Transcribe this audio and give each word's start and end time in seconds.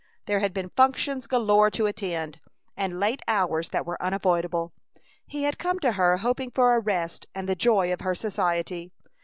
There 0.25 0.39
had 0.39 0.51
been 0.51 0.71
functions 0.75 1.27
galore 1.27 1.69
to 1.69 1.85
attend, 1.85 2.39
and 2.75 2.99
late 2.99 3.21
hours 3.27 3.69
that 3.69 3.85
were 3.85 4.01
unavoidable. 4.01 4.73
He 5.27 5.43
had 5.43 5.59
come 5.59 5.77
to 5.77 5.91
her 5.91 6.17
hoping 6.17 6.49
for 6.49 6.73
a 6.75 6.79
rest 6.79 7.27
and 7.35 7.47
the 7.47 7.53
joy 7.53 7.93
of 7.93 8.01
her 8.01 8.15
society. 8.15 8.91